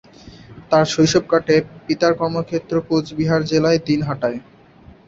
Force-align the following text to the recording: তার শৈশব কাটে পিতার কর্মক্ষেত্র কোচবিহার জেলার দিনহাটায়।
তার 0.71 0.85
শৈশব 0.85 1.23
কাটে 1.27 1.55
পিতার 1.85 2.13
কর্মক্ষেত্র 2.15 2.73
কোচবিহার 2.87 3.41
জেলার 3.43 3.77
দিনহাটায়। 3.87 4.39